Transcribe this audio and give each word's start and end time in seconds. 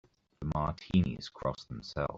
The 0.39 0.47
Martinis 0.55 1.29
cross 1.29 1.65
themselves. 1.65 2.09